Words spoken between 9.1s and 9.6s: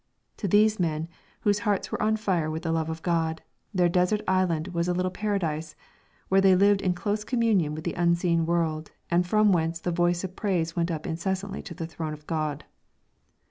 and from